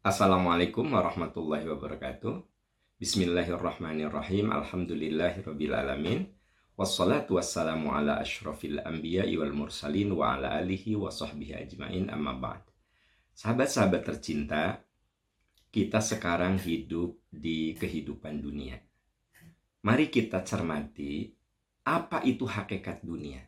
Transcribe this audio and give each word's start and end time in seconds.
Assalamualaikum 0.00 0.96
warahmatullahi 0.96 1.68
wabarakatuh. 1.68 2.40
Bismillahirrahmanirrahim. 2.96 4.48
Alhamdulillahirrabbilalamin. 4.48 6.24
Wassalatu 6.72 7.36
wassalamu 7.36 7.92
ala 7.92 8.16
ashrafil 8.16 8.80
anbiya 8.80 9.28
wal 9.36 9.52
mursalin 9.52 10.08
wa 10.16 10.32
ala 10.32 10.56
alihi 10.56 10.96
wa 10.96 11.12
sahbihi 11.12 11.52
ajmain 11.52 12.08
amma 12.08 12.32
ba'd. 12.32 12.64
Sahabat-sahabat 13.36 14.00
tercinta, 14.08 14.80
kita 15.68 16.00
sekarang 16.00 16.56
hidup 16.56 17.20
di 17.28 17.76
kehidupan 17.76 18.40
dunia. 18.40 18.80
Mari 19.84 20.08
kita 20.08 20.40
cermati 20.40 21.28
apa 21.84 22.24
itu 22.24 22.48
hakikat 22.48 23.04
dunia. 23.04 23.44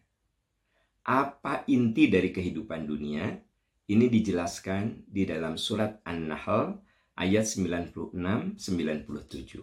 Apa 1.09 1.65
inti 1.65 2.13
dari 2.13 2.29
kehidupan 2.29 2.85
dunia 2.85 3.41
ini 3.91 4.07
dijelaskan 4.07 5.11
di 5.11 5.27
dalam 5.27 5.59
surat 5.59 5.99
An-Nahl 6.07 6.79
ayat 7.19 7.47
96-97. 7.47 9.59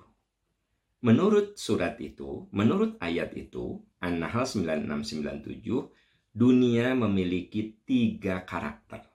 Menurut 1.00 1.55
surat 1.55 1.95
itu, 2.04 2.52
menurut 2.52 3.00
ayat 3.00 3.32
itu, 3.40 3.80
An-Nahl 4.04 4.44
96-97, 4.44 5.64
dunia 6.36 6.92
memiliki 6.95 7.80
tiga 7.88 8.44
karakter. 8.44 9.08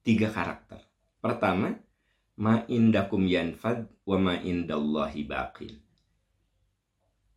Tiga 0.00 0.32
karakter. 0.32 0.80
Pertama, 1.20 1.76
ma 2.40 2.64
indakum 2.70 3.28
yanfad 3.28 3.84
wa 4.08 4.16
ma 4.16 4.34
indallahi 4.40 5.28
baqil. 5.28 5.76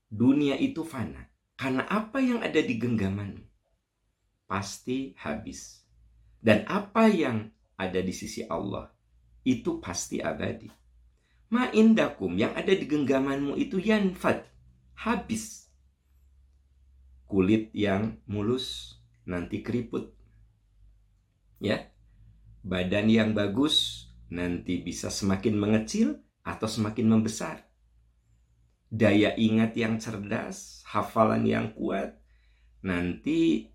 Dunia 0.08 0.56
itu 0.56 0.88
fana. 0.88 1.28
Karena 1.60 1.86
apa 1.86 2.18
yang 2.18 2.42
ada 2.42 2.58
di 2.58 2.74
genggaman 2.80 3.38
pasti 4.50 5.14
habis 5.22 5.86
dan 6.42 6.66
apa 6.66 7.06
yang 7.08 7.54
ada 7.78 8.02
di 8.02 8.12
sisi 8.12 8.42
Allah 8.50 8.90
itu 9.46 9.78
pasti 9.82 10.22
abadi. 10.22 10.70
Ma 11.54 11.70
indakum 11.74 12.34
yang 12.38 12.54
ada 12.58 12.74
di 12.74 12.86
genggamanmu 12.86 13.58
itu 13.58 13.78
yanfad, 13.78 14.46
habis. 14.98 15.70
Kulit 17.30 17.72
yang 17.72 18.20
mulus 18.28 18.98
nanti 19.24 19.64
keriput. 19.64 20.12
Ya. 21.62 21.90
Badan 22.62 23.10
yang 23.10 23.34
bagus 23.34 24.08
nanti 24.30 24.86
bisa 24.86 25.10
semakin 25.10 25.58
mengecil 25.58 26.22
atau 26.46 26.70
semakin 26.70 27.10
membesar. 27.10 27.66
Daya 28.92 29.34
ingat 29.34 29.74
yang 29.74 29.98
cerdas, 29.98 30.84
hafalan 30.86 31.48
yang 31.48 31.74
kuat 31.74 32.22
nanti 32.82 33.72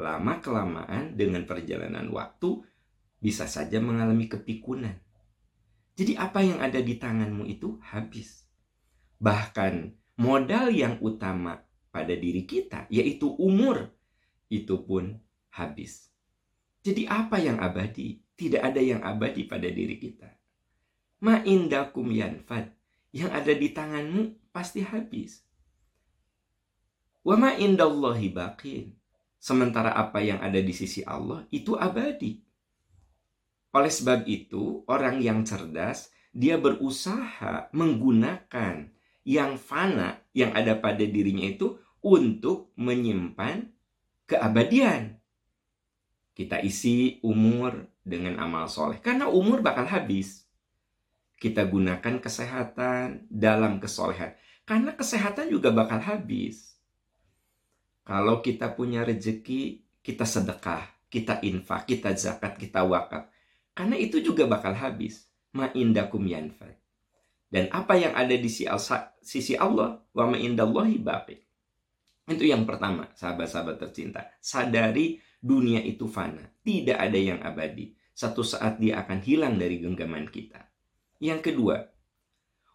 lama-kelamaan 0.00 1.14
dengan 1.14 1.44
perjalanan 1.44 2.08
waktu 2.08 2.64
bisa 3.20 3.44
saja 3.44 3.76
mengalami 3.78 4.26
kepikunan. 4.26 4.96
Jadi 5.94 6.16
apa 6.16 6.40
yang 6.40 6.64
ada 6.64 6.80
di 6.80 6.96
tanganmu 6.96 7.44
itu 7.44 7.76
habis. 7.84 8.48
Bahkan 9.20 9.92
modal 10.16 10.72
yang 10.72 10.96
utama 11.04 11.60
pada 11.92 12.16
diri 12.16 12.48
kita 12.48 12.88
yaitu 12.88 13.28
umur 13.36 13.92
itu 14.48 14.80
pun 14.80 15.20
habis. 15.52 16.08
Jadi 16.80 17.04
apa 17.04 17.36
yang 17.36 17.60
abadi? 17.60 18.24
Tidak 18.40 18.64
ada 18.64 18.80
yang 18.80 19.04
abadi 19.04 19.44
pada 19.44 19.68
diri 19.68 20.00
kita. 20.00 20.32
Ma 21.20 21.44
indakum 21.44 22.08
yanfad. 22.08 22.72
Yang 23.12 23.30
ada 23.36 23.52
di 23.52 23.68
tanganmu 23.68 24.22
pasti 24.48 24.80
habis. 24.80 25.44
Wa 27.20 27.36
ma 27.36 27.52
indallahi 27.52 28.32
baqin 28.32 28.99
Sementara 29.40 29.96
apa 29.96 30.20
yang 30.20 30.36
ada 30.44 30.60
di 30.60 30.76
sisi 30.76 31.00
Allah 31.00 31.48
itu 31.48 31.72
abadi. 31.72 32.44
Oleh 33.72 33.88
sebab 33.88 34.28
itu, 34.28 34.84
orang 34.84 35.16
yang 35.24 35.40
cerdas, 35.48 36.12
dia 36.36 36.60
berusaha 36.60 37.72
menggunakan 37.72 38.92
yang 39.24 39.56
fana 39.56 40.20
yang 40.36 40.52
ada 40.52 40.76
pada 40.76 41.00
dirinya 41.08 41.48
itu 41.48 41.80
untuk 42.04 42.68
menyimpan 42.76 43.64
keabadian. 44.28 45.16
Kita 46.36 46.60
isi 46.60 47.16
umur 47.24 47.88
dengan 48.04 48.44
amal 48.44 48.68
soleh. 48.68 49.00
Karena 49.00 49.32
umur 49.32 49.64
bakal 49.64 49.88
habis. 49.88 50.44
Kita 51.40 51.64
gunakan 51.64 52.20
kesehatan 52.20 53.24
dalam 53.32 53.80
kesolehan. 53.80 54.36
Karena 54.68 54.92
kesehatan 54.92 55.48
juga 55.48 55.72
bakal 55.72 56.04
habis 56.04 56.70
kalau 58.04 58.40
kita 58.40 58.72
punya 58.72 59.04
rezeki, 59.04 59.84
kita 60.00 60.24
sedekah, 60.24 60.88
kita 61.12 61.38
infak, 61.44 61.86
kita 61.86 62.16
zakat, 62.16 62.56
kita 62.56 62.82
wakaf. 62.82 63.28
Karena 63.76 63.96
itu 64.00 64.18
juga 64.24 64.48
bakal 64.48 64.74
habis. 64.74 65.28
Ma 65.50 65.68
indakum 65.74 66.22
yanfad. 66.24 66.78
Dan 67.50 67.66
apa 67.74 67.98
yang 67.98 68.14
ada 68.14 68.30
di 68.30 68.46
sisi 68.46 69.54
Allah, 69.58 69.98
wa 70.14 70.24
ma 70.30 70.38
indallahi 70.38 71.02
baqi. 71.02 71.36
Itu 72.30 72.46
yang 72.46 72.62
pertama, 72.62 73.10
sahabat-sahabat 73.18 73.82
tercinta. 73.82 74.30
Sadari 74.38 75.18
dunia 75.42 75.82
itu 75.82 76.06
fana. 76.06 76.46
Tidak 76.62 76.94
ada 76.94 77.18
yang 77.18 77.42
abadi. 77.42 77.90
Satu 78.14 78.46
saat 78.46 78.78
dia 78.78 79.02
akan 79.02 79.18
hilang 79.26 79.58
dari 79.58 79.82
genggaman 79.82 80.30
kita. 80.30 80.62
Yang 81.18 81.50
kedua, 81.50 81.90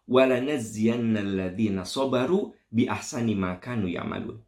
walanazziyanna 0.04 1.24
alladhina 1.24 1.88
sabaru 1.88 2.52
bi 2.68 2.84
ahsani 2.86 3.32
ma 3.34 3.56
kanu 3.56 3.88
yamalun 3.90 4.45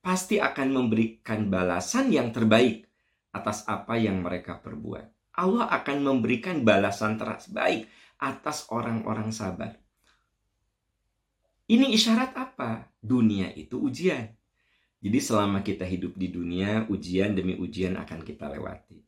pasti 0.00 0.40
akan 0.40 0.68
memberikan 0.72 1.48
balasan 1.52 2.12
yang 2.12 2.32
terbaik 2.32 2.88
atas 3.30 3.64
apa 3.68 3.96
yang 4.00 4.24
mereka 4.24 4.58
perbuat. 4.58 5.36
Allah 5.36 5.70
akan 5.70 5.98
memberikan 6.04 6.66
balasan 6.66 7.16
terbaik 7.16 7.88
atas 8.20 8.68
orang-orang 8.68 9.32
sabar. 9.32 9.78
Ini 11.70 11.86
isyarat 11.94 12.34
apa? 12.34 12.90
Dunia 12.98 13.54
itu 13.54 13.78
ujian. 13.78 14.26
Jadi 15.00 15.18
selama 15.22 15.64
kita 15.64 15.86
hidup 15.86 16.18
di 16.18 16.28
dunia, 16.28 16.84
ujian 16.90 17.32
demi 17.32 17.56
ujian 17.56 17.96
akan 17.96 18.20
kita 18.20 18.50
lewati. 18.52 19.00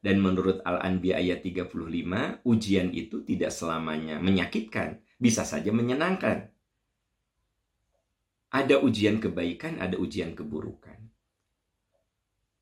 Dan 0.00 0.22
menurut 0.22 0.62
Al-Anbiya 0.62 1.18
ayat 1.18 1.42
35, 1.42 2.44
ujian 2.46 2.88
itu 2.94 3.24
tidak 3.26 3.50
selamanya 3.50 4.22
menyakitkan, 4.22 5.02
bisa 5.18 5.42
saja 5.42 5.74
menyenangkan. 5.74 6.48
Ada 8.50 8.82
ujian 8.82 9.22
kebaikan, 9.22 9.78
ada 9.78 9.94
ujian 9.94 10.34
keburukan. 10.34 10.98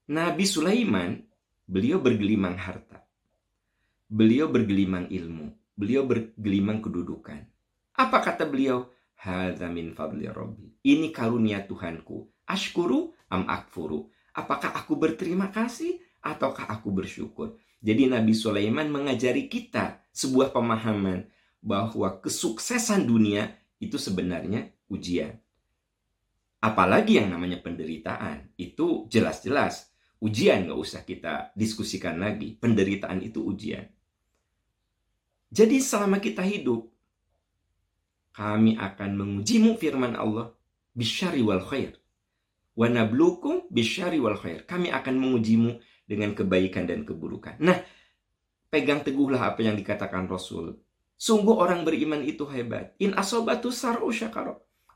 Nabi 0.09 0.45
Sulaiman, 0.45 1.21
beliau 1.65 2.01
bergelimang 2.01 2.61
harta. 2.61 3.09
Beliau 4.09 4.49
bergelimang 4.53 5.09
ilmu. 5.09 5.53
Beliau 5.77 6.05
bergelimang 6.05 6.85
kedudukan. 6.85 7.45
Apa 7.97 8.21
kata 8.21 8.45
beliau? 8.45 8.89
Hadza 9.17 9.69
min 9.73 9.97
fadli 9.97 10.29
rabbi. 10.29 10.81
Ini 10.85 11.09
karunia 11.13 11.65
Tuhanku. 11.65 12.29
Ashkuru 12.49 13.13
am 13.33 13.49
akfuru. 13.49 14.09
Apakah 14.37 14.77
aku 14.77 14.97
berterima 14.97 15.49
kasih 15.49 16.01
ataukah 16.21 16.69
aku 16.69 16.93
bersyukur? 16.93 17.57
Jadi 17.81 18.11
Nabi 18.11 18.37
Sulaiman 18.37 18.89
mengajari 18.93 19.47
kita 19.51 20.05
sebuah 20.13 20.53
pemahaman 20.53 21.27
bahwa 21.65 22.19
kesuksesan 22.23 23.07
dunia 23.07 23.55
itu 23.79 23.99
sebenarnya 23.99 24.71
ujian. 24.91 25.39
Apalagi 26.59 27.23
yang 27.23 27.31
namanya 27.31 27.63
penderitaan, 27.63 28.51
itu 28.59 29.07
jelas-jelas 29.07 29.95
ujian 30.19 30.67
nggak 30.67 30.79
usah 30.79 31.03
kita 31.07 31.55
diskusikan 31.55 32.19
lagi. 32.19 32.59
Penderitaan 32.59 33.23
itu 33.23 33.47
ujian. 33.47 33.87
Jadi 35.49 35.79
selama 35.81 36.19
kita 36.19 36.43
hidup, 36.43 36.91
kami 38.35 38.75
akan 38.75 39.11
mengujimu 39.17 39.79
firman 39.79 40.19
Allah 40.19 40.53
bisyari 40.95 41.41
wal 41.41 41.63
khair. 41.63 41.95
Wa 42.75 42.91
nablukum 42.91 43.67
bisyari 43.71 44.19
wal 44.19 44.39
khair. 44.39 44.67
Kami 44.67 44.91
akan 44.91 45.15
mengujimu 45.15 45.79
dengan 46.07 46.35
kebaikan 46.35 46.87
dan 46.91 47.07
keburukan. 47.07 47.59
Nah, 47.63 47.79
pegang 48.71 49.03
teguhlah 49.07 49.55
apa 49.55 49.63
yang 49.63 49.75
dikatakan 49.79 50.27
Rasul. 50.27 50.79
Sungguh 51.19 51.55
orang 51.55 51.83
beriman 51.83 52.23
itu 52.23 52.47
hebat. 52.47 52.95
In 53.03 53.15
asobatu 53.19 53.75
sar'u. 53.75 54.11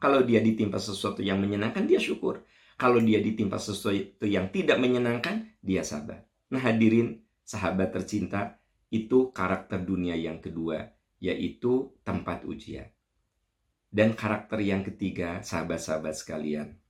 Kalau 0.02 0.26
dia 0.26 0.42
ditimpa 0.42 0.82
sesuatu 0.82 1.22
yang 1.22 1.38
menyenangkan, 1.38 1.86
dia 1.86 2.02
syukur. 2.02 2.42
Kalau 2.74 2.98
dia 2.98 3.22
ditimpa 3.22 3.62
sesuatu 3.62 4.26
yang 4.26 4.50
tidak 4.50 4.82
menyenangkan, 4.82 5.46
dia 5.62 5.86
sabar. 5.86 6.26
Nah 6.50 6.58
hadirin, 6.58 7.22
sahabat 7.46 7.94
tercinta, 7.94 8.58
itu 8.90 9.30
karakter 9.30 9.78
dunia 9.78 10.18
yang 10.18 10.42
kedua, 10.42 10.90
yaitu 11.22 11.94
tempat 12.02 12.42
ujian. 12.42 12.90
Dan 13.86 14.18
karakter 14.18 14.58
yang 14.58 14.82
ketiga, 14.82 15.38
sahabat-sahabat 15.38 16.18
sekalian. 16.18 16.82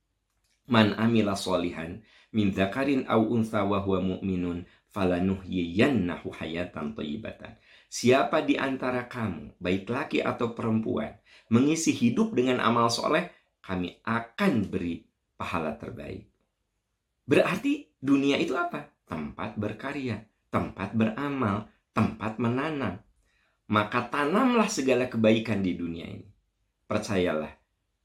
Man 0.65 0.97
amila 0.97 1.37
solihan 1.37 2.01
min 2.33 2.49
zakarin 2.49 3.05
au 3.05 3.29
untha 3.29 3.61
wa 3.61 3.83
huwa 3.83 4.01
mu'minun 4.01 4.65
falanuhyiyannahu 4.89 6.33
hayatan 6.33 6.97
thayyibatan. 6.97 7.61
Siapa 7.93 8.41
di 8.41 8.57
antara 8.57 9.05
kamu, 9.05 9.61
baik 9.61 9.85
laki 9.85 10.25
atau 10.25 10.57
perempuan, 10.57 11.13
mengisi 11.53 11.93
hidup 11.93 12.33
dengan 12.33 12.57
amal 12.57 12.89
soleh, 12.89 13.29
kami 13.61 14.01
akan 14.01 14.65
beri 14.65 15.05
pahala 15.37 15.77
terbaik. 15.77 16.25
Berarti 17.29 17.93
dunia 18.01 18.41
itu 18.41 18.57
apa? 18.57 18.89
Tempat 19.05 19.61
berkarya, 19.61 20.25
tempat 20.49 20.97
beramal, 20.97 21.69
tempat 21.93 22.41
menanam. 22.41 22.97
maka 23.69 24.09
tanamlah 24.09 24.67
segala 24.67 25.05
kebaikan 25.07 25.61
di 25.63 25.77
dunia 25.77 26.09
ini. 26.09 26.27
Percayalah, 26.89 27.53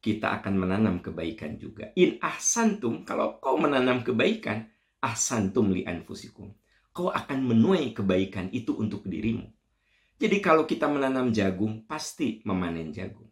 kita 0.04 0.36
akan 0.40 0.54
menanam 0.54 1.02
kebaikan 1.02 1.56
juga. 1.56 1.90
In 1.96 2.20
ahsantum, 2.20 3.08
kalau 3.08 3.40
kau 3.42 3.56
menanam 3.56 4.04
kebaikan, 4.04 4.68
ahsantum 5.00 5.72
li 5.74 5.82
anfusikum. 5.88 6.52
Kau 6.94 7.08
akan 7.10 7.40
menuai 7.40 7.90
kebaikan 7.96 8.52
itu 8.54 8.76
untuk 8.78 9.04
dirimu. 9.08 9.57
Jadi 10.18 10.42
kalau 10.42 10.66
kita 10.66 10.90
menanam 10.90 11.30
jagung, 11.30 11.86
pasti 11.86 12.42
memanen 12.42 12.90
jagung. 12.90 13.30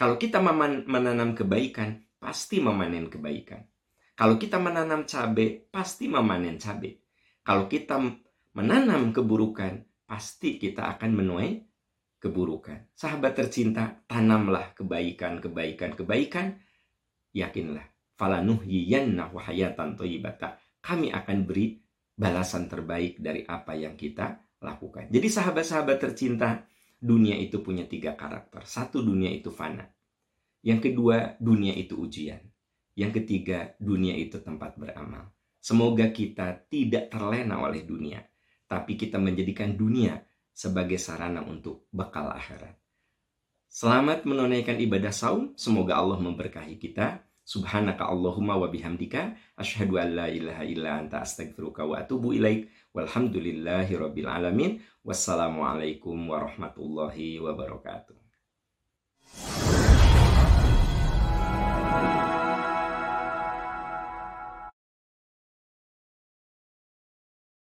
Kalau 0.00 0.16
kita 0.16 0.40
menanam 0.88 1.36
kebaikan, 1.36 2.00
pasti 2.16 2.56
memanen 2.64 3.12
kebaikan. 3.12 3.68
Kalau 4.16 4.40
kita 4.40 4.56
menanam 4.56 5.04
cabai, 5.04 5.68
pasti 5.68 6.08
memanen 6.08 6.56
cabai. 6.56 6.96
Kalau 7.44 7.68
kita 7.68 8.00
menanam 8.56 9.12
keburukan, 9.12 9.84
pasti 10.08 10.56
kita 10.56 10.88
akan 10.96 11.10
menuai 11.12 11.50
keburukan. 12.16 12.88
Sahabat 12.96 13.36
tercinta, 13.36 14.00
tanamlah 14.08 14.72
kebaikan, 14.72 15.36
kebaikan, 15.36 15.92
kebaikan. 15.92 16.56
Yakinlah, 17.36 17.84
wahayatan 19.36 20.00
toyibata. 20.00 20.56
Kami 20.80 21.12
akan 21.12 21.38
beri 21.44 21.76
balasan 22.16 22.72
terbaik 22.72 23.20
dari 23.20 23.44
apa 23.44 23.76
yang 23.76 24.00
kita 24.00 24.40
lakukan. 24.62 25.10
Jadi 25.10 25.28
sahabat-sahabat 25.28 25.98
tercinta, 25.98 26.64
dunia 26.96 27.34
itu 27.36 27.58
punya 27.60 27.84
tiga 27.84 28.14
karakter. 28.14 28.62
Satu, 28.64 29.02
dunia 29.02 29.28
itu 29.28 29.50
fana. 29.50 29.84
Yang 30.62 30.90
kedua, 30.90 31.34
dunia 31.42 31.74
itu 31.74 31.98
ujian. 31.98 32.40
Yang 32.94 33.22
ketiga, 33.22 33.74
dunia 33.82 34.14
itu 34.14 34.38
tempat 34.38 34.78
beramal. 34.78 35.34
Semoga 35.58 36.10
kita 36.10 36.66
tidak 36.70 37.10
terlena 37.10 37.62
oleh 37.62 37.82
dunia, 37.86 38.22
tapi 38.66 38.98
kita 38.98 39.18
menjadikan 39.18 39.74
dunia 39.74 40.22
sebagai 40.50 40.98
sarana 40.98 41.42
untuk 41.42 41.86
bekal 41.90 42.30
akhirat. 42.30 42.78
Selamat 43.72 44.28
menunaikan 44.28 44.76
ibadah 44.76 45.14
saum. 45.14 45.56
Semoga 45.56 45.96
Allah 45.96 46.20
memberkahi 46.20 46.76
kita. 46.76 47.24
Subhanaka 47.52 48.08
Allahumma 48.08 48.56
wa 48.56 48.72
bihamdika 48.72 49.36
asyhadu 49.60 50.00
an 50.00 50.16
la 50.16 50.26
ilaha 50.32 50.64
illa 50.64 51.04
anta 51.04 51.20
astaghfiruka 51.20 51.84
wa 51.84 52.00
atubu 52.00 52.32
ilaik. 52.32 52.72
Walhamdulillahi 52.96 53.92
rabbil 53.92 54.24
alamin. 54.24 54.80
Wassalamualaikum 55.04 56.16
warahmatullahi 56.32 57.36
wabarakatuh. 57.44 58.16